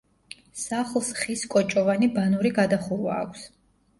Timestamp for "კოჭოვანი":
1.51-2.09